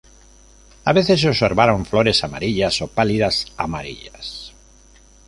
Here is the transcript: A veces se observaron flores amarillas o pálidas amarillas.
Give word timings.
A 0.83 0.93
veces 0.93 1.21
se 1.21 1.29
observaron 1.29 1.85
flores 1.85 2.23
amarillas 2.23 2.81
o 2.81 2.87
pálidas 2.87 3.45
amarillas. 3.55 4.51